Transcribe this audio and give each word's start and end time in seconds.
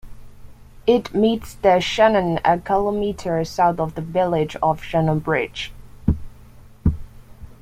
It 0.87 1.13
meets 1.13 1.53
the 1.53 1.79
Shannon 1.79 2.39
a 2.43 2.57
kilometer 2.57 3.45
south 3.45 3.79
of 3.79 3.93
the 3.93 4.01
village 4.01 4.55
of 4.55 4.81
Shannonbridge. 4.81 5.69